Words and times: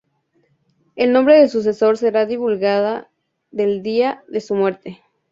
El 0.95 1.11
nombre 1.13 1.35
del 1.37 1.49
sucesor 1.51 1.95
será 1.95 2.25
divulgada 2.25 3.11
el 3.55 3.83
día 3.83 4.23
de 4.27 4.41
su 4.41 4.55
muerte. 4.55 5.03